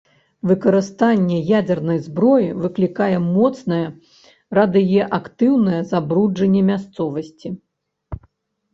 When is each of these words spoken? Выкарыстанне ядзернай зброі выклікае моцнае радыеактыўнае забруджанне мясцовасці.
Выкарыстанне 0.51 1.37
ядзернай 1.59 1.99
зброі 2.07 2.47
выклікае 2.63 3.17
моцнае 3.37 3.83
радыеактыўнае 4.61 5.81
забруджанне 5.95 6.61
мясцовасці. 6.75 7.49